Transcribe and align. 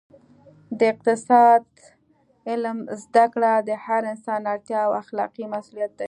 د 0.79 0.79
اقتصاد 0.93 1.63
علم 2.49 2.77
زده 3.03 3.25
کړه 3.33 3.51
د 3.69 3.69
هر 3.85 4.01
انسان 4.13 4.41
اړتیا 4.53 4.79
او 4.87 4.91
اخلاقي 5.01 5.45
مسوولیت 5.53 5.91
دی 5.95 5.99